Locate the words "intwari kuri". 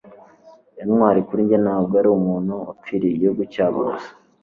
0.83-1.41